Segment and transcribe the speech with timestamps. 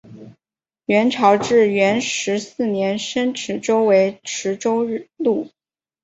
[0.87, 4.83] 元朝至元十四年升池州为池州
[5.15, 5.51] 路。